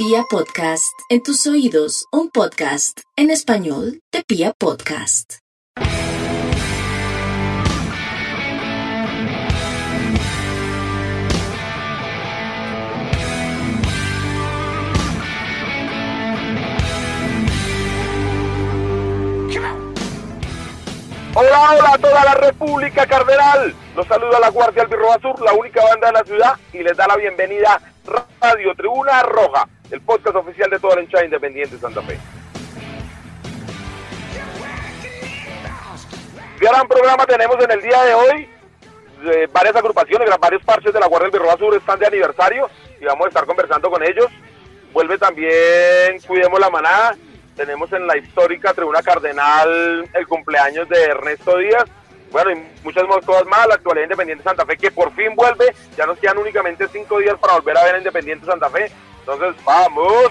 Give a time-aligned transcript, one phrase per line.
[0.00, 5.38] Pia Podcast, en tus oídos, un podcast en español de Pia Podcast.
[21.34, 23.74] Hola, hola a toda la República Cardenal.
[23.96, 27.08] Los saluda la Guardia Albirroja Sur, la única banda de la ciudad, y les da
[27.08, 27.80] la bienvenida
[28.40, 32.18] Radio Tribuna Roja, el podcast oficial de toda la hinchada independiente de Santa Fe.
[36.60, 38.48] Gran programa tenemos en el día de hoy.
[39.24, 42.68] Eh, varias agrupaciones, varios parches de la Guardia Albirroja Sur están de aniversario
[43.00, 44.26] y vamos a estar conversando con ellos.
[44.92, 47.16] Vuelve también Cuidemos la Manada,
[47.56, 51.84] tenemos en la histórica Tribuna Cardenal el cumpleaños de Ernesto Díaz.
[52.30, 55.74] Bueno, y muchas cosas más, la actualidad Independiente Santa Fe que por fin vuelve.
[55.96, 58.90] Ya nos quedan únicamente cinco días para volver a ver a Independiente Santa Fe.
[59.20, 60.28] Entonces, vamos.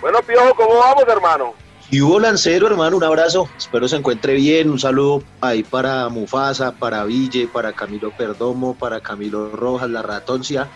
[0.00, 1.54] Bueno, Piojo, ¿cómo vamos, hermano?
[1.90, 3.48] Y hubo Lancero, hermano, un abrazo.
[3.58, 4.70] Espero se encuentre bien.
[4.70, 10.68] Un saludo ahí para Mufasa, para Ville, para Camilo Perdomo, para Camilo Rojas, la Ratoncia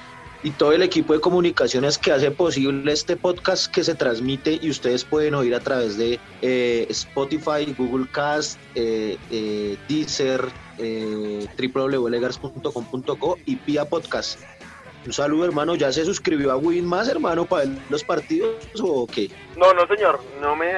[0.45, 4.69] y todo el equipo de comunicaciones que hace posible este podcast que se transmite y
[4.69, 10.45] ustedes pueden oír a través de eh, Spotify, Google Cast, eh, eh, Deezer,
[10.79, 14.39] eh, www.legars.com.co y Pia Podcast.
[15.07, 15.77] Un saludo, hermano.
[15.77, 19.31] ¿Ya se suscribió a Win más, hermano, para los partidos o qué?
[19.57, 20.21] No, no, señor.
[20.43, 20.73] No me.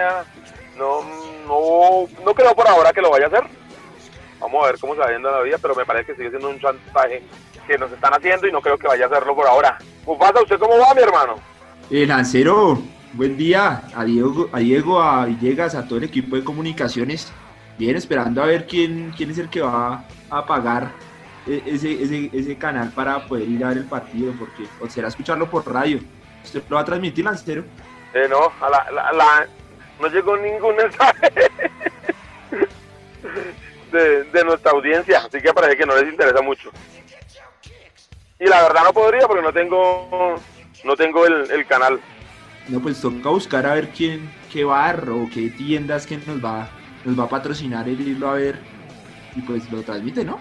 [0.76, 1.02] No,
[1.46, 3.44] no, no creo por ahora que lo vaya a hacer.
[4.38, 6.50] Vamos a ver cómo se va viendo la vida, pero me parece que sigue siendo
[6.50, 7.22] un chantaje
[7.66, 9.78] que nos están haciendo y no creo que vaya a hacerlo por ahora.
[10.18, 11.36] pasa ¿usted cómo va, mi hermano?
[11.90, 12.80] Eh, Lancero,
[13.12, 17.32] buen día a Diego, a Diego, a Villegas, a todo el equipo de comunicaciones.
[17.78, 20.92] Bien, esperando a ver quién, quién es el que va a pagar
[21.46, 25.08] e, ese, ese, ese canal para poder ir a ver el partido, porque o será
[25.08, 26.00] escucharlo por radio.
[26.42, 27.64] ¿Usted lo va a transmitir, Lancero?
[28.14, 29.46] Eh, no, a la, la,
[30.00, 31.30] no llegó ningún mensaje
[33.92, 36.70] de, de nuestra audiencia, así que parece que no les interesa mucho
[38.38, 40.38] y la verdad no podría porque no tengo
[40.84, 42.00] no tengo el, canal.
[42.68, 46.68] No, pues toca buscar a ver quién, qué bar o qué tiendas que nos va,
[47.04, 48.58] nos va a patrocinar el irlo a ver
[49.34, 50.40] y pues lo transmite, ¿no?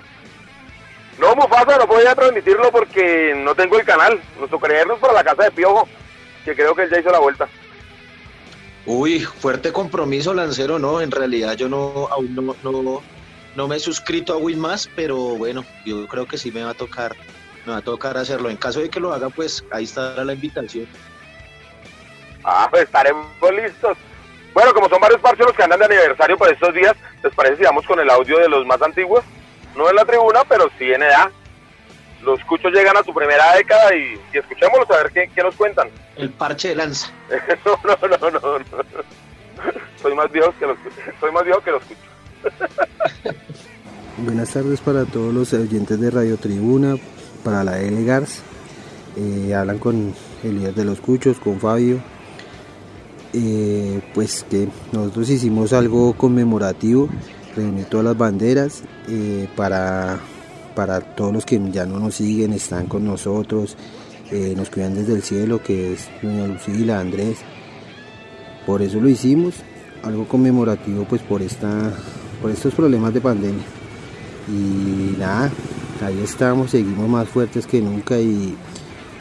[1.19, 4.19] No, Mufasa, no podía transmitirlo porque no tengo el canal.
[4.39, 5.87] Nos tocaría irnos para la casa de Piojo,
[6.43, 7.47] que creo que él ya hizo la vuelta.
[8.85, 13.01] Uy, fuerte compromiso, Lancero, no, en realidad yo no, aún no, no,
[13.55, 16.75] no me he suscrito a Winmas, pero bueno, yo creo que sí me va a
[16.75, 17.15] tocar
[17.65, 18.49] me va a tocar hacerlo.
[18.49, 20.87] En caso de que lo haga, pues ahí estará la invitación.
[22.43, 23.97] Ah, pues estaremos listos.
[24.53, 27.57] Bueno, como son varios parches los que andan de aniversario por estos días, ¿les parece
[27.57, 29.23] si vamos con el audio de los más antiguos?
[29.75, 31.29] No en la tribuna, pero sí en edad.
[32.23, 35.89] Los cuchos llegan a su primera década y, escuchémoslos a ver qué, qué, nos cuentan.
[36.15, 37.11] El parche de lanza.
[37.65, 38.65] no, no, no, no, no.
[40.01, 40.77] Soy más viejo que los,
[41.19, 43.35] soy más viejo que los cuchos.
[44.17, 46.95] Buenas tardes para todos los oyentes de Radio Tribuna,
[47.45, 48.39] para la Elegars.
[49.15, 50.13] Eh, hablan con
[50.43, 51.99] el líder de los cuchos, con Fabio.
[53.31, 57.07] Eh, pues que nosotros hicimos algo conmemorativo,
[57.55, 60.19] reunir todas las banderas eh, para,
[60.73, 63.77] para todos los que ya no nos siguen, están con nosotros,
[64.57, 67.37] nos cuidan desde el cielo, que es doña Lucila, Andrés.
[68.65, 69.55] Por eso lo hicimos,
[70.01, 71.93] algo conmemorativo pues por esta
[72.41, 73.63] por estos problemas de pandemia.
[74.47, 75.51] Y nada,
[76.01, 78.55] ahí estamos, seguimos más fuertes que nunca y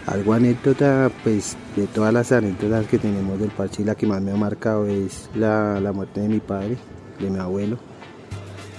[0.06, 4.32] algo anécdota, pues de todas las anécdotas que tenemos del parche, la que más me
[4.32, 6.76] ha marcado es la, muerte de mi padre,
[7.18, 7.78] de mi abuelo.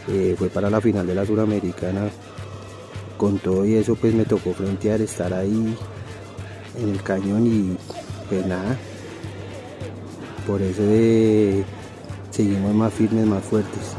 [0.08, 2.10] Eh, fue para la final de la Suramericana.
[3.18, 5.74] Con todo y eso pues me tocó frentear, estar ahí
[6.78, 7.78] en el cañón y
[8.28, 8.78] pues nada.
[10.46, 10.84] Por eso
[12.30, 13.96] seguimos más firmes, más fuertes.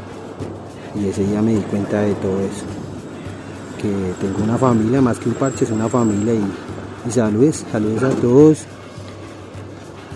[0.95, 2.76] Y ese día me di cuenta de todo eso
[3.77, 8.09] que tengo una familia, más que un parche, es una familia y, saludos, saludos a
[8.21, 8.57] todos,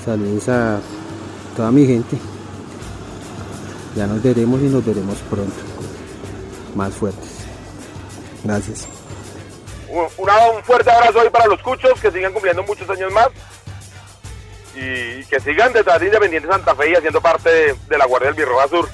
[0.03, 0.79] saludos a
[1.55, 2.17] toda mi gente.
[3.95, 5.53] Ya nos veremos y nos veremos pronto,
[6.75, 7.29] más fuertes.
[8.43, 8.87] Gracias.
[9.89, 13.27] Un, fuerte abrazo ahí para los cuchos, que sigan cumpliendo muchos años más
[14.73, 18.37] y que sigan detrás de Independiente Santa Fe y haciendo parte de, la Guardia del
[18.37, 18.87] Birroja Sur.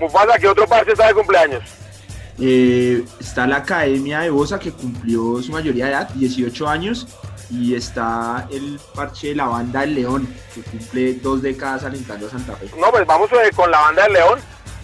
[0.00, 1.62] Mufasa, ¿qué otro parche está de cumpleaños?
[2.38, 7.06] Eh, está la Academia de Bosa que cumplió su mayoría de edad, 18 años,
[7.50, 12.30] y está el parche de la banda del León, que cumple dos décadas alentando a
[12.30, 12.70] Santa Fe.
[12.78, 14.38] No, pues vamos eh, con la banda del León,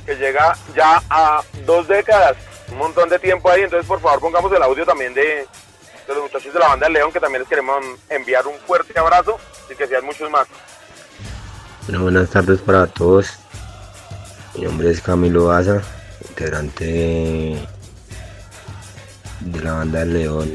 [0.07, 2.37] que llega ya a dos décadas.
[2.71, 6.23] un montón de tiempo ahí, entonces por favor pongamos el audio también de, de los
[6.23, 9.39] muchachos de la banda del León, que también les queremos enviar un fuerte abrazo
[9.71, 10.47] y que sean muchos más.
[11.87, 13.39] Bueno, buenas tardes para todos.
[14.55, 15.83] Mi nombre es Camilo Baza,
[16.33, 16.85] integrante
[19.41, 20.51] de, la banda del León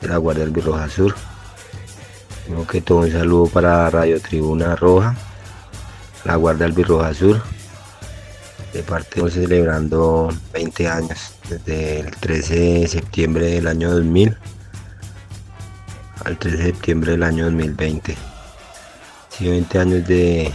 [0.00, 1.14] de la Guardia del Birroja Sur.
[2.44, 5.14] Primero que todo un saludo para Radio Tribuna Roja,
[6.24, 7.42] la Guardia del Birroja Sur.
[8.72, 14.36] De parte estamos celebrando 20 años, desde el 13 de septiembre del año 2000
[16.24, 18.16] al 13 de septiembre del año 2020.
[19.28, 20.50] Sí, 20 años de,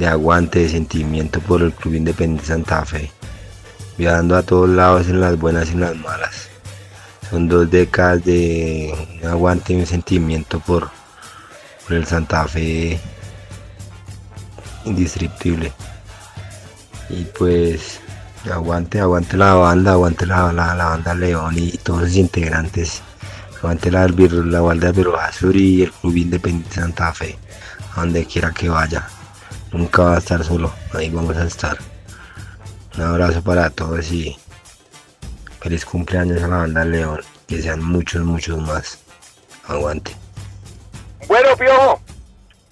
[0.00, 3.12] de aguante, de sentimiento por el Club Independiente Santa Fe,
[3.98, 6.48] viajando a todos lados en las buenas y en las malas.
[7.28, 8.94] Son dos décadas de
[9.28, 10.90] aguante y un sentimiento por,
[11.84, 12.98] por el Santa Fe
[14.86, 15.70] indescriptible.
[17.10, 18.00] Y pues
[18.50, 23.02] aguante, aguante la banda, aguante la, la, la banda León y todos sus integrantes.
[23.58, 27.38] Aguante la, la Guardia del Azul y el Club Independiente Santa Fe,
[27.94, 29.06] a donde quiera que vaya.
[29.72, 31.78] Nunca va a estar solo, ahí vamos a estar.
[32.96, 34.36] Un abrazo para todos y
[35.60, 37.20] feliz cumpleaños a la banda León.
[37.46, 39.02] Que sean muchos, muchos más.
[39.66, 40.14] Aguante.
[41.28, 42.00] Bueno, Piojo,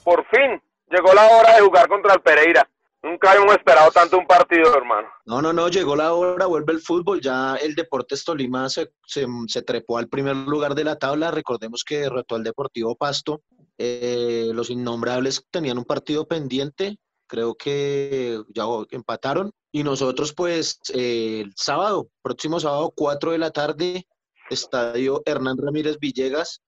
[0.02, 0.60] por fin
[0.90, 2.68] llegó la hora de jugar contra el Pereira.
[3.02, 5.08] Nunca habíamos esperado tanto un partido, hermano.
[5.24, 9.62] No, no, no, llegó la hora, vuelve el fútbol, ya el Deportes Tolima se, se,
[9.62, 13.42] trepó al primer lugar de la tabla, recordemos que derrotó al Deportivo Pasto,
[13.78, 16.98] eh, los innombrables tenían un partido pendiente,
[17.28, 23.52] creo que ya empataron, y nosotros pues eh, el sábado, próximo sábado, 4 de la
[23.52, 24.08] tarde,
[24.50, 26.62] estadio Hernán Ramírez Villegas,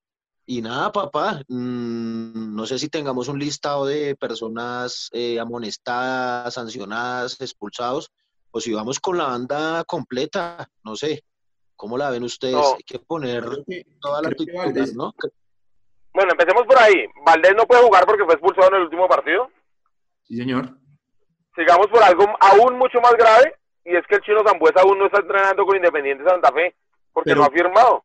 [0.53, 7.41] y nada, papá, mmm, no sé si tengamos un listado de personas eh, amonestadas, sancionadas,
[7.41, 8.11] expulsados,
[8.51, 11.23] o si vamos con la banda completa, no sé.
[11.77, 12.55] ¿Cómo la ven ustedes?
[12.55, 12.75] No.
[12.75, 15.15] Hay que poner que- toda la titular, ¿no?
[16.13, 17.07] Bueno, empecemos por ahí.
[17.25, 19.49] Valdés no puede jugar porque fue expulsado en el último partido.
[20.25, 20.77] Sí, señor.
[21.55, 23.55] Sigamos por algo aún mucho más grave,
[23.85, 26.75] y es que el chino Zambuesa aún no está entrenando con Independiente Santa Fe,
[27.13, 28.05] porque Pero- no ha firmado.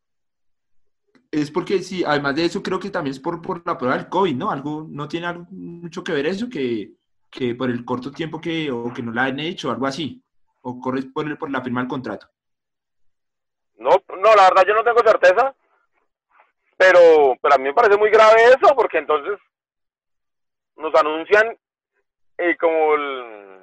[1.36, 4.08] Es porque sí, además de eso creo que también es por, por la prueba del
[4.08, 4.52] COVID, ¿no?
[4.52, 6.92] Algo, no tiene algo, mucho que ver eso que,
[7.30, 10.24] que por el corto tiempo que, o que no la han hecho, algo así.
[10.62, 12.30] O corre por, por la firma del contrato.
[13.76, 15.54] No, no, la verdad yo no tengo certeza,
[16.78, 19.38] pero, pero a mí me parece muy grave eso, porque entonces
[20.78, 21.58] nos anuncian
[22.38, 23.60] eh, como el,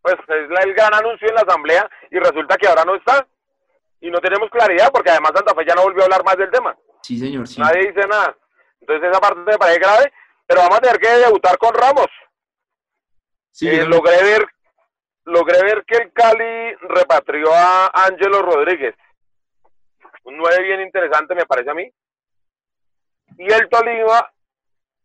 [0.00, 3.26] pues es el gran anuncio en la asamblea y resulta que ahora no está
[4.00, 6.50] y no tenemos claridad porque además Santa Fe ya no volvió a hablar más del
[6.50, 7.60] tema, Sí, señor, sí.
[7.60, 8.36] nadie dice nada,
[8.80, 10.12] entonces esa parte me parece grave,
[10.46, 12.06] pero vamos a tener que debutar con Ramos.
[13.52, 14.46] Sí, Eh, logré ver
[15.24, 18.94] logré ver que el Cali repatrió a Ángelo Rodríguez.
[20.22, 21.90] Un 9 bien interesante me parece a mí.
[23.38, 24.30] Y el Tolima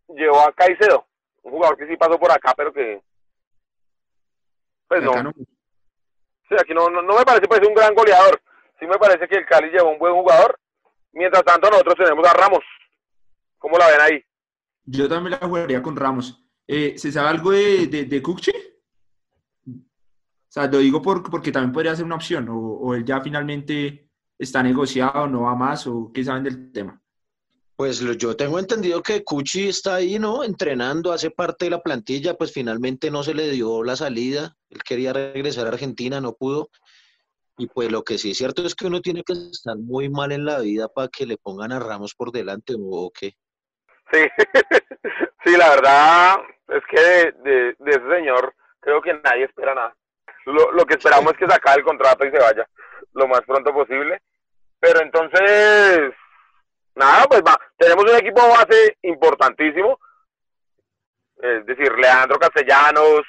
[0.10, 1.08] llevó a Caicedo,
[1.42, 3.02] un jugador que sí pasó por acá, pero que
[4.88, 8.42] pues no, no- sí, aquí no, no, no me parece pues un gran goleador.
[8.80, 10.60] Sí me parece que el Cali llevó un buen jugador.
[11.14, 12.64] Mientras tanto nosotros tenemos a Ramos.
[13.58, 14.24] ¿Cómo la ven ahí?
[14.86, 16.44] Yo también la jugaría con Ramos.
[16.68, 18.52] Eh, ¿Se sabe algo de, de, de Kukchi?
[19.68, 19.74] O
[20.54, 24.10] sea, lo digo por, porque también podría ser una opción, o, o él ya finalmente
[24.38, 27.02] está negociado, no va más, o qué saben del tema.
[27.76, 30.44] Pues lo- yo tengo entendido que Cuchi está ahí, ¿no?
[30.44, 34.58] Entrenando, hace parte de la plantilla, pues finalmente no se le dio la salida.
[34.70, 36.70] Él quería regresar a Argentina, no pudo.
[37.62, 40.32] Y pues lo que sí es cierto es que uno tiene que estar muy mal
[40.32, 43.36] en la vida para que le pongan a Ramos por delante o, qué.
[44.12, 44.20] Sí,
[45.46, 46.38] sí, la verdad
[46.70, 49.96] es que de, de- de ese señor creo que nadie espera nada.
[50.48, 52.68] Lo, lo que esperamos es que se acabe el contrato y se vaya
[53.14, 54.20] lo más pronto posible.
[54.80, 56.14] Pero entonces,
[56.96, 60.00] nada, pues va, tenemos un equipo base importantísimo.
[61.38, 63.22] Es decir, Leandro Castellanos,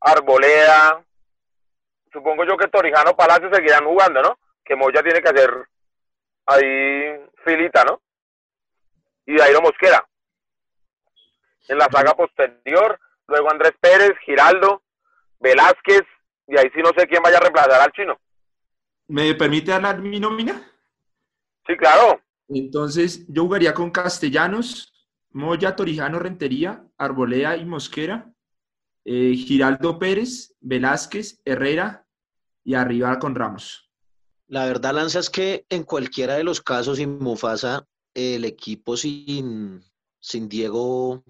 [0.00, 1.04] Arboleda,
[2.12, 4.38] supongo yo que Torijano Palacio seguirán jugando, ¿no?
[4.64, 5.50] Que Moya tiene que hacer
[6.46, 8.00] ahí filita, ¿no?
[9.24, 10.04] y Dairo Mosquera.
[11.68, 14.82] En la saga posterior, luego Andrés Pérez, Giraldo,
[15.38, 16.02] Velázquez,
[16.48, 18.18] y ahí sí no sé quién vaya a reemplazar al chino.
[19.06, 20.60] ¿Me permite dar la- mi nómina?
[21.66, 22.20] Sí, claro.
[22.48, 24.92] Entonces, yo jugaría con Castellanos,
[25.30, 28.26] Moya, Torijano, Rentería, Arboleda y Mosquera,
[29.04, 32.01] eh, Giraldo Pérez, Velázquez, Herrera
[32.64, 33.90] y arriba con Ramos.
[34.48, 39.82] La verdad, Lanza, es que en cualquiera de los casos, sin Mufasa, el equipo sin,
[40.20, 41.24] sin Diego,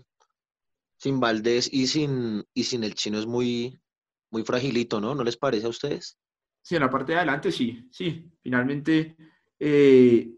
[0.96, 3.80] sin Valdés y sin, y sin el chino es muy,
[4.30, 5.14] muy fragilito, ¿no?
[5.14, 6.18] ¿No les parece a ustedes?
[6.62, 8.30] Sí, en la parte de adelante sí, sí.
[8.40, 9.16] Finalmente,
[9.58, 10.30] eh,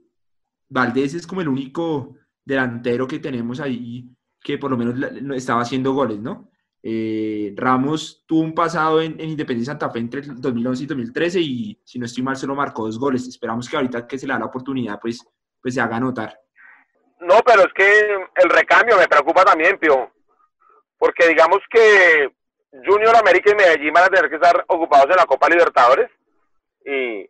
[0.69, 4.11] Valdés es como el único delantero que tenemos ahí
[4.45, 4.95] que por lo menos
[5.35, 6.51] estaba haciendo goles, ¿no?
[6.87, 11.81] Eh, Ramos tuvo un pasado en, Independencia Santa Fe entre el 2011 y 2013 y
[11.83, 13.27] si no estoy mal solo marcó dos goles.
[13.27, 15.27] Esperamos que ahorita que se le da la oportunidad pues,
[15.63, 16.39] pues se haga notar.
[17.21, 17.89] No, pero es que
[18.37, 20.13] el recambio me preocupa también, Pio.
[20.99, 22.31] Porque digamos que
[22.85, 26.11] Junior América y Medellín van a tener que estar ocupados en la Copa Libertadores
[26.85, 27.27] y,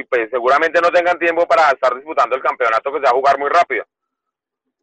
[0.00, 3.14] y pues seguramente no tengan tiempo para estar disputando el campeonato que se va a
[3.14, 3.84] jugar muy rápido.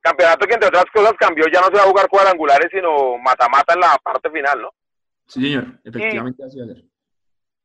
[0.01, 3.73] Campeonato que entre otras cosas cambió, ya no se va a jugar cuadrangulares, sino mata-mata
[3.73, 4.73] en la parte final, ¿no?
[5.27, 6.83] Sí, señor, efectivamente así va a ser.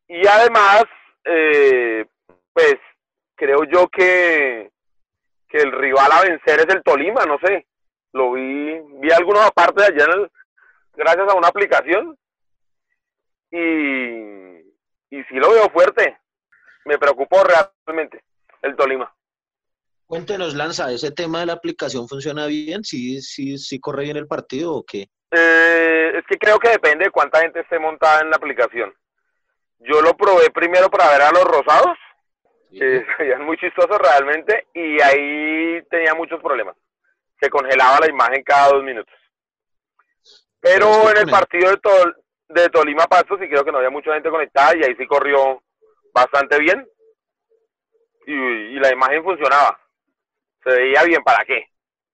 [0.09, 0.85] Y además,
[1.25, 2.07] eh,
[2.53, 2.77] pues
[3.35, 4.71] creo yo que,
[5.49, 7.67] que el rival a vencer es el Tolima, no sé.
[8.13, 10.07] Lo vi, vi algunos aparte de allá
[10.95, 12.17] gracias a una aplicación
[13.51, 13.57] y,
[15.11, 16.19] y sí lo veo fuerte.
[16.85, 18.23] Me preocupó realmente
[18.63, 19.13] el Tolima.
[20.07, 22.85] Cuéntenos, Lanza, ¿ese tema de la aplicación funciona bien?
[22.85, 25.09] ¿Sí, sí, sí corre bien el partido o qué?
[25.33, 28.95] Eh, es que creo que depende de cuánta gente esté montada en la aplicación.
[29.81, 31.99] Yo lo probé primero para ver a los rosados,
[32.71, 36.77] que serían muy chistosos realmente, y ahí tenía muchos problemas.
[37.41, 39.15] Se congelaba la imagen cada dos minutos.
[40.61, 42.17] Pero en el partido de, Tol
[42.49, 45.63] de Tolima Pasto sí creo que no había mucha gente conectada y ahí sí corrió
[46.15, 46.89] bastante bien.
[48.27, 49.79] y la imagen funcionaba
[50.67, 51.69] se veía bien, ¿para qué?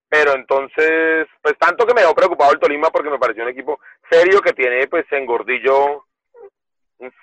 [0.09, 3.81] Pero entonces, pues tanto que me dejó preocupado el Tolima porque me pareció un equipo
[4.11, 6.05] serio que tiene pues en Gordillo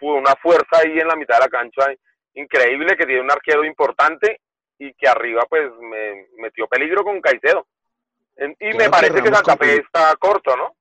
[0.01, 1.93] una fuerza ahí en la mitad de la cancha
[2.33, 4.41] increíble, que tiene un arquero importante
[4.79, 7.67] y que arriba pues me metió peligro con Caicedo.
[8.59, 10.75] Y me parece que Santa Fe está corto, ¿no?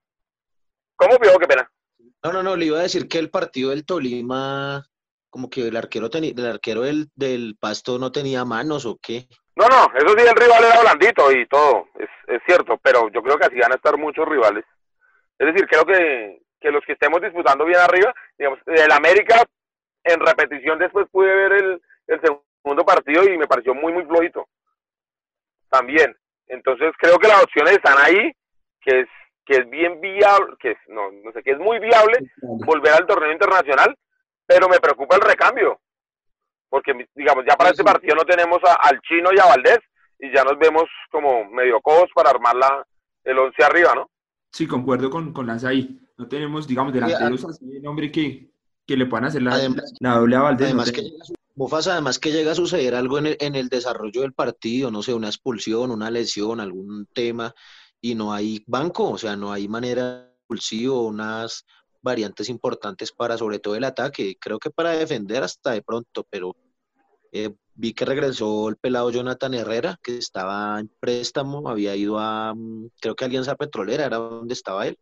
[0.96, 1.38] ¿Cómo vio?
[1.38, 1.70] Qué pena.
[2.22, 4.84] No, no, no, le iba a decir que el partido del Tolima,
[5.28, 9.28] como que el arquero, tenía, el arquero del, del Pasto no tenía manos o qué.
[9.58, 13.20] No, no, eso sí, el rival era blandito y todo, es, es cierto, pero yo
[13.20, 14.64] creo que así van a estar muchos rivales.
[15.36, 19.42] Es decir, creo que, que los que estemos disputando bien arriba, digamos, el América
[20.04, 24.46] en repetición después pude ver el, el segundo partido y me pareció muy, muy flojito.
[25.68, 26.16] También.
[26.46, 28.30] Entonces creo que las opciones están ahí,
[28.80, 29.08] que es
[29.44, 33.06] que es bien viable, que es, no, no sé, que es muy viable volver al
[33.06, 33.96] torneo internacional,
[34.46, 35.80] pero me preocupa el recambio
[36.68, 39.78] porque digamos, ya para este partido no tenemos al Chino y a Valdés,
[40.18, 42.86] y ya nos vemos como medio codos para armar la,
[43.24, 44.10] el 11 arriba, ¿no?
[44.52, 46.00] Sí, concuerdo con, con Lanza ahí.
[46.16, 48.50] No tenemos, digamos, delanteros así de nombre que,
[48.86, 49.56] que le puedan hacer la,
[50.00, 50.66] la doble a Valdés.
[50.68, 51.02] Además, que,
[51.90, 55.14] además que llega a suceder algo en el, en el desarrollo del partido, no sé,
[55.14, 57.54] una expulsión, una lesión, algún tema,
[58.00, 61.64] y no hay banco, o sea, no hay manera expulsivo, unas
[62.02, 64.36] variantes importantes para sobre todo el ataque.
[64.40, 66.54] Creo que para defender hasta de pronto, pero
[67.32, 72.54] eh, vi que regresó el pelado Jonathan Herrera, que estaba en préstamo, había ido a,
[72.54, 74.98] mm, creo que Alianza Petrolera, era donde estaba él.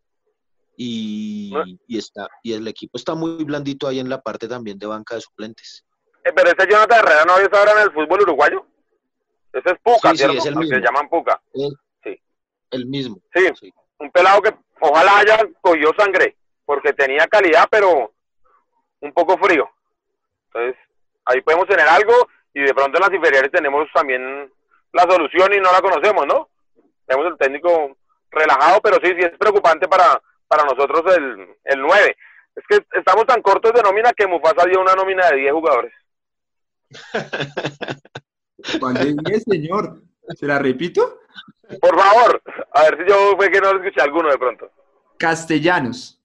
[0.79, 1.51] Y,
[1.87, 5.15] y, está, y el equipo está muy blandito ahí en la parte también de banca
[5.15, 5.83] de suplentes.
[6.23, 8.63] Eh, pero ese Jonathan Herrera no había ahora en el fútbol uruguayo.
[9.53, 10.75] Ese es Puca, sí, es el mismo.
[10.75, 11.41] Se llaman Puca.
[12.03, 12.15] sí.
[12.69, 13.19] El mismo.
[13.33, 18.11] Sí, un pelado que ojalá haya cogido sangre porque tenía calidad, pero
[18.99, 19.69] un poco frío.
[20.47, 20.75] Entonces,
[21.23, 22.13] ahí podemos tener algo
[22.53, 24.51] y de pronto en las inferiores tenemos también
[24.91, 26.49] la solución y no la conocemos, ¿no?
[27.05, 27.95] Tenemos el técnico
[28.29, 32.17] relajado, pero sí, sí es preocupante para, para nosotros el, el 9.
[32.57, 35.93] Es que estamos tan cortos de nómina que Mufasa dio una nómina de 10 jugadores.
[38.79, 38.97] ¿Cuál
[39.47, 40.01] señor?
[40.35, 41.21] ¿Se la repito?
[41.79, 42.41] Por favor,
[42.73, 44.69] a ver si yo fue que no lo escuché alguno de pronto.
[45.17, 46.16] Castellanos.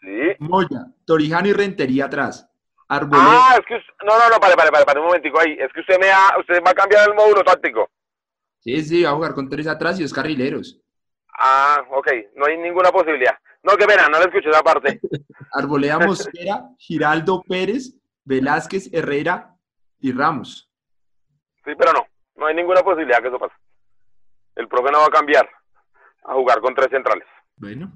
[0.00, 0.36] Sí.
[0.38, 2.48] Moya, Torijano y Rentería atrás.
[2.88, 3.74] Ah, es que
[4.04, 5.56] no, no, no, para, para, para, un momentico ahí.
[5.58, 7.90] Es que usted me ha, usted va a cambiar el módulo táctico.
[8.60, 10.80] Sí, sí, va a jugar con tres atrás y dos carrileros.
[11.38, 13.36] Ah, ok, no hay ninguna posibilidad.
[13.62, 15.00] No, qué pena, no le escuché esa parte.
[15.52, 19.54] Arboleda Mosquera, Giraldo Pérez, Velázquez, Herrera
[20.00, 20.70] y Ramos.
[21.64, 23.54] Sí, pero no, no hay ninguna posibilidad que eso pase.
[24.56, 25.48] El profe no va a cambiar
[26.24, 27.26] a jugar con tres centrales.
[27.56, 27.92] Bueno,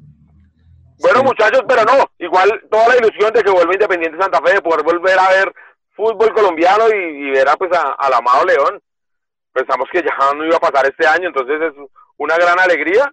[1.03, 4.63] bueno, muchachos, pero no, igual toda la ilusión de que vuelva Independiente Santa Fe, de
[4.63, 5.53] poder volver a ver
[5.91, 8.81] fútbol colombiano y, ver a, pues, al amado León.
[9.53, 11.73] Pensamos que ya no iba a pasar este año, entonces es
[12.17, 13.13] una gran alegría.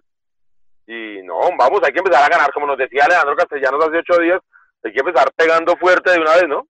[0.86, 4.20] Y no, vamos, hay que empezar a ganar, como nos decía Alejandro Castellanos hace ocho
[4.20, 4.40] días,
[4.82, 6.68] hay que empezar pegando fuerte de una vez, ¿no?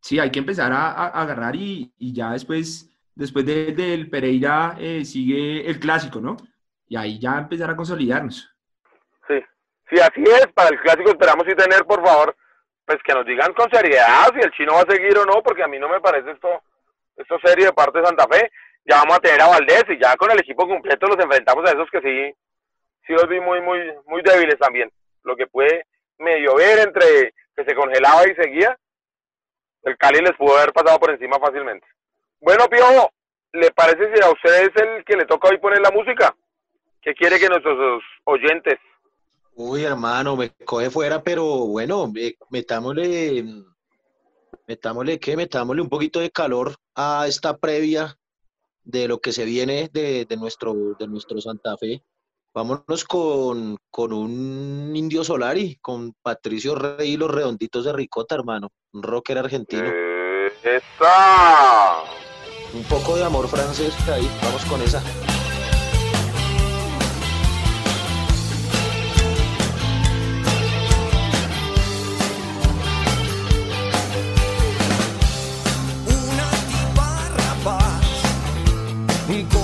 [0.00, 5.78] Sí, hay que empezar a, agarrar y, ya después, después del Pereira eh, sigue el
[5.78, 6.36] clásico, ¿no?
[6.88, 8.54] Y ahí ya empezar a consolidarnos.
[9.94, 12.34] Si así es, para el clásico esperamos y tener, por favor,
[12.84, 15.62] pues que nos digan con seriedad si el chino va a seguir o no, porque
[15.62, 16.62] a mí no me parece esto,
[17.16, 18.50] esto serio de parte de Santa Fe.
[18.84, 21.72] Ya vamos a tener a Valdés y ya con el equipo completo los enfrentamos a
[21.74, 22.34] esos que sí,
[23.06, 24.90] sí los vi muy, muy, muy débiles también.
[25.22, 25.86] Lo que puede
[26.18, 28.76] medio ver entre que se congelaba y seguía,
[29.84, 31.86] el Cali les pudo haber pasado por encima fácilmente.
[32.40, 33.12] Bueno, Piojo,
[33.52, 36.34] ¿le parece si a usted es el que le toca hoy poner la música?
[37.00, 38.80] ¿Qué quiere que nuestros oyentes?
[39.56, 42.12] Uy, hermano, me coge fuera, pero bueno,
[42.50, 43.64] metámosle,
[44.66, 45.36] metámosle, ¿qué?
[45.36, 48.16] Metámosle un poquito de calor a esta previa
[48.82, 52.02] de lo que se viene de, de nuestro, de nuestro Santa Fe.
[52.52, 58.70] Vámonos con, con un Indio Solari, con Patricio Rey y los redonditos de Ricota, hermano.
[58.92, 59.90] Un rocker argentino.
[60.62, 62.02] ¡Esa!
[62.72, 65.02] Un poco de amor francés ahí, vamos con esa.
[79.34, 79.63] Retomamos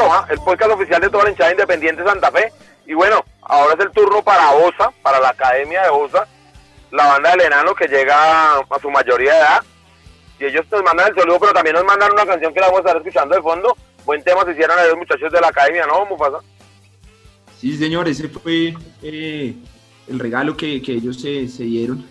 [0.00, 2.52] Roja, el podcast oficial de toda la hinchada independiente Santa Fe.
[2.86, 6.26] Y bueno, ahora es el turno para OSA, para la Academia de OSA,
[6.90, 9.64] la banda del enano que llega a su mayoría de edad.
[10.38, 12.78] Y ellos nos mandan el saludo, pero también nos mandan una canción que la vamos
[12.78, 13.76] a estar escuchando de fondo.
[14.06, 16.38] Buen tema se hicieron a los muchachos de la Academia, ¿no, Mufasa?
[17.60, 19.54] Sí, señor, ese fue eh,
[20.08, 22.08] el regalo que, que ellos se, se dieron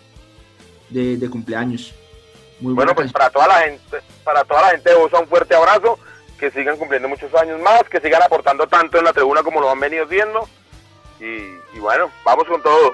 [0.89, 1.95] de, de cumpleaños.
[2.59, 5.55] Muy bueno, pues para toda la gente, para toda la gente de OSA un fuerte
[5.55, 5.97] abrazo
[6.39, 9.69] que sigan cumpliendo muchos años más, que sigan aportando tanto en la tribuna como lo
[9.69, 10.47] han venido haciendo.
[11.19, 11.25] Y,
[11.75, 12.93] y bueno, vamos con todo.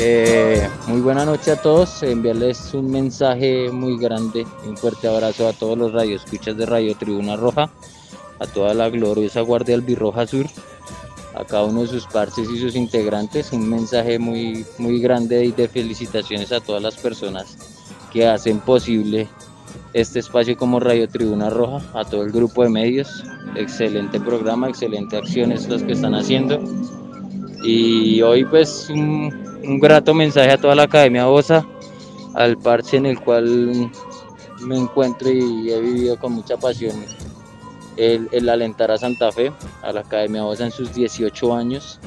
[0.00, 5.52] Eh, muy buena noche a todos, enviarles un mensaje muy grande, un fuerte abrazo a
[5.52, 7.68] todos los radioescuchas de Radio Tribuna Roja,
[8.38, 10.46] a toda la gloriosa Guardia Albirroja Sur,
[11.34, 15.50] a cada uno de sus partes y sus integrantes, un mensaje muy, muy grande y
[15.50, 17.58] de felicitaciones a todas las personas
[18.12, 19.26] que hacen posible
[19.94, 23.24] este espacio como Radio Tribuna Roja, a todo el grupo de medios,
[23.56, 26.62] excelente programa, excelente acciones las que están haciendo.
[27.64, 31.66] Y hoy pues un, un grato mensaje a toda la Academia OSA,
[32.34, 33.90] al parche en el cual
[34.62, 36.96] me encuentro y he vivido con mucha pasión
[37.98, 39.52] el, el alentar a Santa Fe,
[39.82, 42.00] a la Academia Bosa en sus 18 años,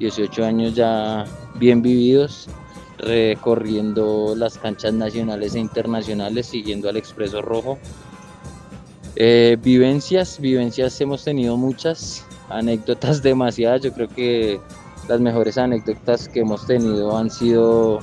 [0.00, 2.48] 18 años ya bien vividos,
[2.98, 7.78] recorriendo las canchas nacionales e internacionales, siguiendo al Expreso Rojo.
[9.14, 14.60] Eh, vivencias, vivencias hemos tenido muchas, anécdotas demasiadas, yo creo que
[15.08, 18.00] las mejores anécdotas que hemos tenido han sido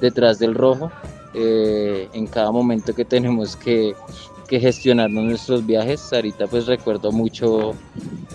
[0.00, 0.90] detrás del rojo,
[1.34, 3.94] eh, en cada momento que tenemos que,
[4.48, 6.12] que, gestionarnos nuestros viajes.
[6.12, 7.74] Ahorita pues recuerdo mucho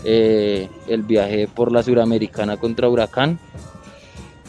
[0.03, 3.39] eh, el viaje por la Suramericana contra Huracán.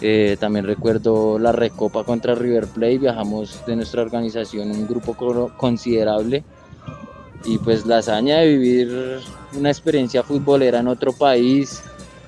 [0.01, 5.15] Eh, también recuerdo la Recopa contra River Plate, viajamos de nuestra organización un grupo
[5.57, 6.43] considerable
[7.45, 9.21] y pues la hazaña de vivir
[9.57, 11.83] una experiencia futbolera en otro país,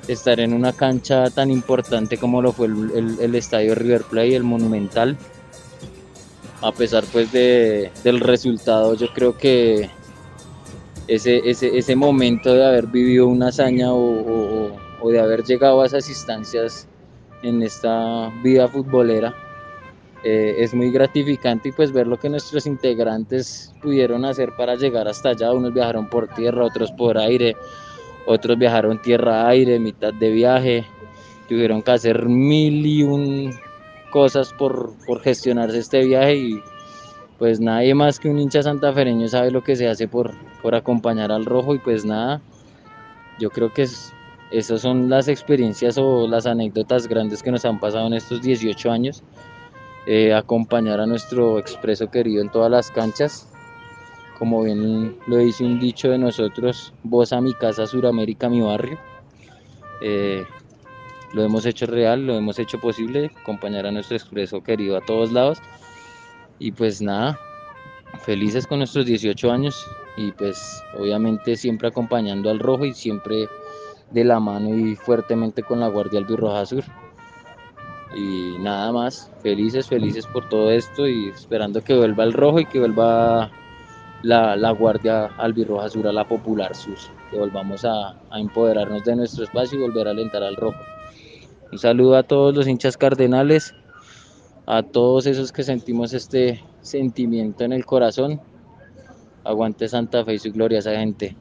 [0.09, 4.43] estar en una cancha tan importante como lo fue el, el, estadio River Plate, el
[4.43, 5.17] Monumental,
[6.61, 9.91] a pesar pues de, del resultado, yo creo que
[11.07, 15.83] ese, ese, ese, momento de haber vivido una hazaña o, o, o, de haber llegado
[15.83, 16.87] a esas instancias
[17.43, 19.35] en esta vida futbolera
[20.27, 25.07] eh, es muy gratificante y pues ver lo que nuestros integrantes pudieron hacer para llegar
[25.07, 25.53] hasta allá.
[25.53, 27.55] Unos viajaron por tierra, otros por aire,
[28.27, 30.87] otros viajaron tierra-aire, mitad de viaje,
[31.49, 33.53] tuvieron que hacer mil y un
[34.11, 36.63] cosas por, por gestionarse este viaje y
[37.39, 40.33] pues nadie más que un hincha santafereño sabe lo que se hace por,
[40.63, 42.41] por acompañar al rojo y pues nada,
[43.41, 44.13] yo creo que es,
[44.53, 48.91] esas son las experiencias o las anécdotas grandes que nos han pasado en estos 18
[48.91, 49.25] años,
[50.07, 53.49] eh, acompañar a nuestro expreso querido en todas las canchas,
[54.39, 58.99] como bien lo dice un dicho de nosotros, vos a mi casa, Suramérica, mi barrio.
[60.01, 60.45] Eh,
[61.33, 65.33] lo hemos hecho real, lo hemos hecho posible, acompañar a nuestro expreso querido a todos
[65.33, 65.59] lados.
[66.59, 67.39] Y pues nada,
[68.21, 73.49] felices con nuestros 18 años y pues obviamente siempre acompañando al rojo y siempre
[74.11, 76.85] de la mano y fuertemente con la Guardia Albirroja Sur.
[78.17, 82.67] Y nada más, felices, felices por todo esto y esperando que vuelva el rojo y
[82.67, 83.51] que vuelva
[84.25, 86.97] la, Guardia Albirroja Sur a la Popular Sur,
[87.31, 90.79] que volvamos a, a empoderarnos de nuestro espacio y volver a alentar al rojo.
[91.71, 93.75] Un saludo a todos los hinchas cardenales,
[94.67, 98.41] a todos esos que sentimos este sentimiento en el corazón.
[99.45, 101.37] Aguante Santa Fe y su gloriosa gente.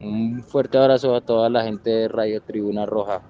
[0.00, 3.22] Un fuerte abrazo a toda la gente de Radio Tribuna Roja.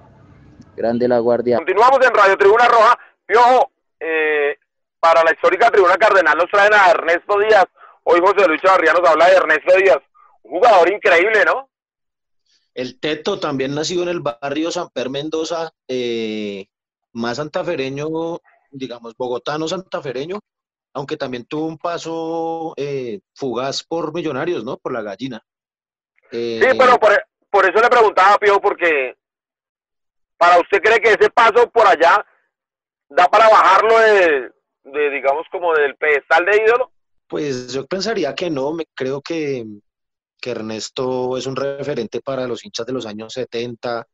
[0.76, 1.56] Grande la Guardia.
[1.56, 2.98] Continuamos en Radio Tribuna Roja.
[3.24, 4.58] Piojo, eh,
[4.98, 7.66] para la histórica Tribuna Cardenal nos traen a Ernesto Díaz.
[8.04, 9.98] Hoy José Luis Chavarría nos habla de Ernesto Díaz.
[10.42, 11.68] Un jugador increíble, ¿no?
[12.74, 16.66] El Teto también nacido en el barrio San Per Mendoza, eh,
[17.12, 18.38] más santafereño,
[18.70, 20.38] digamos, bogotano santafereño,
[20.94, 24.76] aunque también tuvo un paso eh, fugaz por Millonarios, ¿no?
[24.76, 25.42] Por la gallina.
[26.30, 29.16] Eh, sí, pero por, por, eso le preguntaba, Pío, porque
[30.36, 32.24] para usted cree que ese paso por allá
[33.08, 34.52] da para bajarlo de,
[34.84, 36.92] de digamos, como del pedestal de ídolo.
[37.30, 39.64] Pues yo pensaría que no, me creo que
[40.40, 44.08] que Ernesto es un referente para los hinchas de los años 70.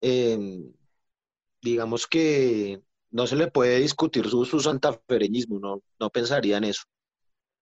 [0.00, 0.38] Eh,
[1.60, 6.82] digamos que no se le puede discutir su, su santafereñismo, no, no pensaría en eso.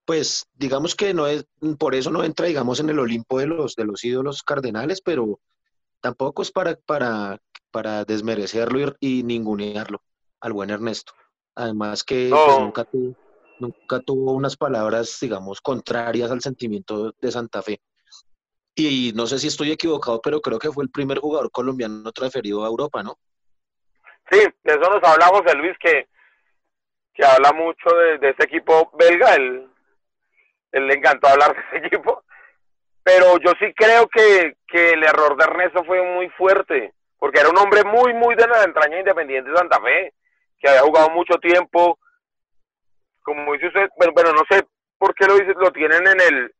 [0.07, 1.45] Pues digamos que no es,
[1.79, 5.40] por eso no entra, digamos, en el Olimpo de los, de los ídolos cardenales, pero
[6.01, 7.38] tampoco es para, para,
[7.71, 10.03] para desmerecerlo y, y ningunearlo
[10.40, 11.12] al buen Ernesto.
[11.55, 12.45] Además que no.
[12.45, 13.30] pues, nunca tuvo
[13.61, 17.81] nunca tuvo unas palabras, digamos, contrarias al sentimiento de Santa Fe.
[18.75, 22.64] Y no sé si estoy equivocado, pero creo que fue el primer jugador colombiano transferido
[22.64, 23.18] a Europa, ¿no?
[24.31, 26.09] Sí, de eso nos habla José Luis, que,
[27.14, 29.68] que habla mucho de, ese equipo belga, él,
[30.73, 32.23] él, le encantó hablar de ese equipo,
[33.03, 37.51] pero yo sí creo que, que el error de Ernesto fue muy fuerte, porque era
[37.51, 40.14] un hombre muy, muy de la entraña independiente de Santa Fe,
[40.61, 41.99] que había jugado mucho tiempo,
[43.35, 44.66] como dice usted, bueno, pero no sé
[44.99, 46.55] por qué lo dice, lo tienen en el,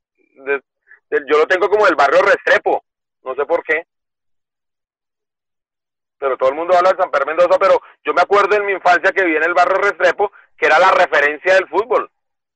[1.27, 2.85] yo lo tengo como del barrio Restrepo,
[3.25, 3.85] no sé por qué.
[6.19, 8.73] Pero todo el mundo habla de San Pedro Mendoza, pero yo me acuerdo en mi
[8.73, 12.11] infancia que viví en el barrio Restrepo, que era la referencia del fútbol.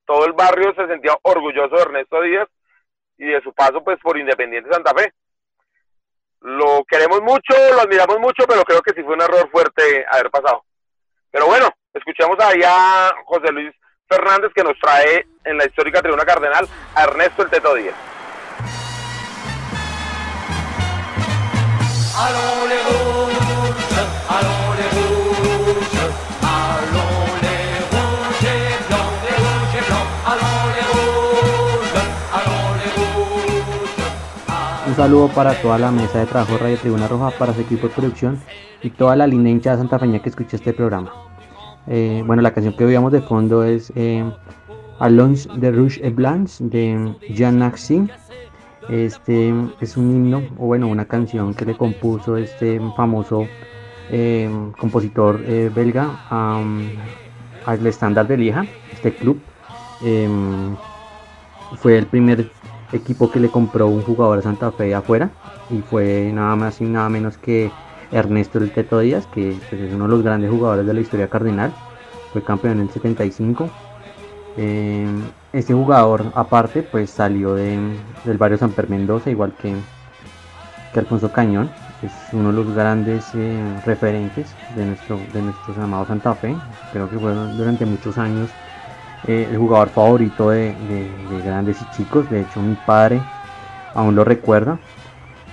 [0.04, 2.48] Todo el barrio se sentía orgulloso de Ernesto Díaz
[3.16, 5.12] y de su paso pues por Independiente Santa Fe.
[6.40, 10.30] Lo queremos mucho, lo admiramos mucho, pero creo que sí fue un error fuerte haber
[10.30, 10.64] pasado.
[11.30, 13.74] Pero bueno, escuchamos ahí a José Luis
[14.08, 17.94] Fernández que nos trae en la histórica tribuna cardenal a Ernesto el Teto Díaz.
[34.86, 37.94] Un saludo para toda la mesa de trabajo Radio Tribuna Roja, para su equipo de
[37.94, 38.40] producción
[38.80, 41.23] y toda la linda hinchada santafeña que escucha este programa.
[41.86, 44.24] Eh, bueno, la canción que veíamos de fondo es eh,
[44.98, 48.10] Alonso de Rouge et Blanche de Jean Naxin.
[48.88, 53.46] Este es un himno, o bueno, una canción que le compuso este famoso
[54.10, 56.20] eh, compositor eh, belga
[57.64, 59.40] al estándar de Lieja, este club.
[60.02, 60.76] Em,
[61.76, 62.50] fue el primer
[62.92, 65.30] equipo que le compró un jugador a Santa Fe afuera
[65.70, 67.70] y fue nada más y nada menos que
[68.14, 71.28] Ernesto El Teto Díaz, que pues, es uno de los grandes jugadores de la historia
[71.28, 71.72] cardinal,
[72.32, 73.68] fue campeón en el 75.
[74.56, 75.06] Eh,
[75.52, 77.78] este jugador aparte pues salió de,
[78.24, 79.74] del barrio San Per Mendoza, igual que,
[80.92, 81.68] que Alfonso Cañón,
[82.02, 86.54] es uno de los grandes eh, referentes de nuestro, de nuestro llamado Santa Fe,
[86.92, 88.50] creo que fue durante muchos años
[89.26, 90.74] eh, el jugador favorito de,
[91.44, 92.28] grandes y chicos.
[92.30, 93.20] De hecho, mi padre
[93.94, 94.78] aún lo recuerda.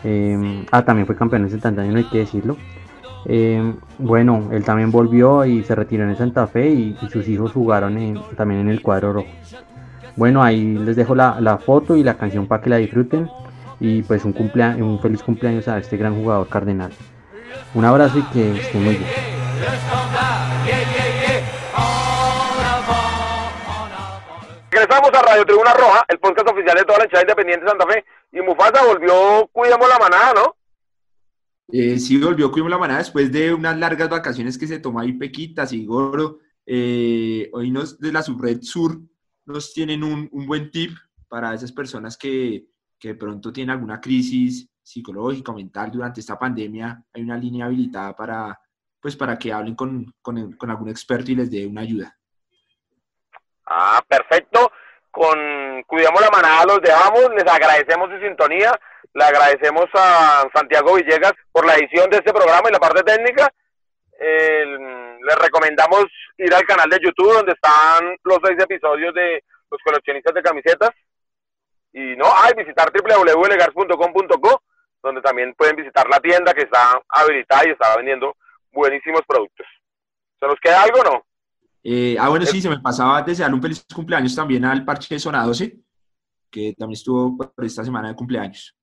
[0.03, 2.57] Eh, ah, también fue campeón en 70 años, no hay que decirlo.
[3.25, 8.19] Eh, bueno, él también volvió y se retiró en Santa Fe y, sus hijos jugaron
[8.35, 9.29] también en el cuadro rojo.
[10.15, 13.29] Bueno, ahí les dejo la, foto y la canción para que la disfruten.
[13.79, 14.35] Y pues un,
[14.79, 16.91] un feliz cumpleaños a este gran jugador cardenal.
[17.73, 19.09] Un abrazo y que estén muy bien.
[24.71, 27.85] Regresamos a Radio Tribuna Roja, el podcast oficial de toda la hinchada independiente de Santa
[27.85, 28.05] Fe.
[28.31, 30.55] Y Mufasa volvió, cuidamos la manada, ¿no?
[31.67, 35.11] Eh, sí, volvió, cuidamos la manada después de unas largas vacaciones que se tomó ahí
[35.11, 36.39] Pequitas y Goro.
[36.65, 38.97] Eh, hoy nos, de la Subred Sur
[39.45, 40.91] nos tienen un, buen tip
[41.27, 46.39] para esas personas que, que de pronto tienen alguna crisis psicológica o mental durante esta
[46.39, 47.03] pandemia.
[47.11, 48.57] Hay una línea habilitada para,
[49.01, 52.17] pues, para que hablen con, con, con algún experto y les dé una ayuda.
[53.65, 54.71] Ah, perfecto.
[55.09, 57.29] Con Cuidemos la Manada los dejamos.
[57.35, 58.71] Les agradecemos su sintonía.
[59.13, 63.49] Le agradecemos a Santiago Villegas por la edición de este programa y la parte técnica.
[64.19, 66.05] les recomendamos
[66.37, 70.91] ir al canal de YouTube donde están los seis episodios de los coleccionistas de camisetas.
[71.93, 74.61] Y no, hay visitar www.legars.com.co
[75.03, 78.35] donde también pueden visitar la tienda que está habilitada y está vendiendo
[78.71, 79.65] buenísimos productos.
[80.39, 81.25] ¿Se nos queda algo o no?
[81.83, 85.19] Eh, ah, bueno, sí, se me pasaba desearle un feliz cumpleaños también al Parche de
[85.19, 85.75] Zona 12,
[86.49, 88.75] que también estuvo por esta semana de cumpleaños.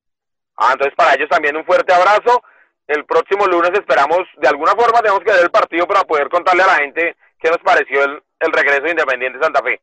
[0.56, 2.42] Ah, entonces para ellos también un fuerte abrazo.
[2.86, 6.62] El próximo lunes esperamos, de alguna forma tenemos que ver el partido para poder contarle
[6.62, 9.80] a la gente qué nos pareció el, el regreso de Independiente Santa Fe.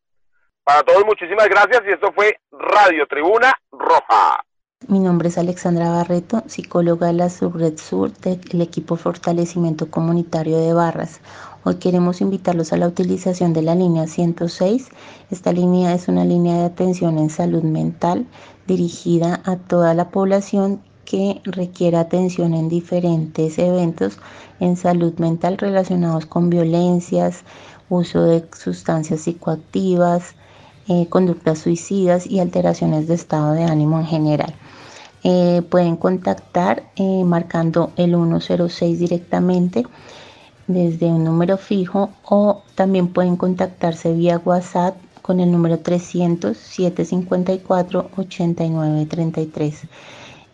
[0.63, 4.43] Para todos, muchísimas gracias y esto fue Radio Tribuna Roja.
[4.87, 10.73] Mi nombre es Alexandra Barreto, psicóloga de la Subred Sur del equipo Fortalecimiento Comunitario de
[10.73, 11.21] Barras.
[11.67, 14.87] Hoy queremos invitarlos a la utilización de la línea 106.
[15.31, 18.27] Esta línea es una línea de atención en salud mental
[18.67, 24.19] dirigida a toda la población que requiere atención en diferentes eventos
[24.59, 27.43] en salud mental relacionados con violencias,
[27.89, 30.35] uso de sustancias psicoactivas,
[30.87, 34.53] eh, conductas suicidas y alteraciones de estado de ánimo en general.
[35.23, 39.83] Eh, pueden contactar eh, marcando el 106 directamente
[40.67, 48.09] desde un número fijo o también pueden contactarse vía WhatsApp con el número 300 754
[48.15, 49.81] 8933.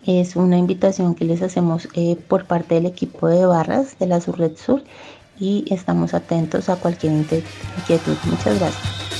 [0.05, 4.19] Es una invitación que les hacemos eh, por parte del equipo de barras de la
[4.19, 4.83] Surred Sur
[5.39, 8.15] y estamos atentos a cualquier inquietud.
[8.25, 9.10] Muchas gracias.